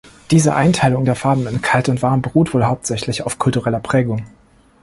Diese 0.31 0.55
Einteilung 0.55 1.05
der 1.05 1.13
Farben 1.13 1.45
in 1.45 1.61
kalt 1.61 1.87
und 1.87 2.01
warm 2.01 2.23
beruht 2.23 2.55
wohl 2.55 2.65
hauptsächlich 2.65 3.21
auf 3.21 3.37
kultureller 3.37 3.79
Prägung. 3.81 4.25